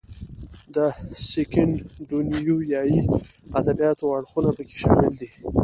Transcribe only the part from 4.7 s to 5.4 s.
شامل دي.